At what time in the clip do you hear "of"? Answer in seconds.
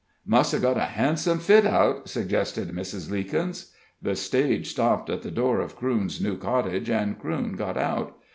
5.59-5.75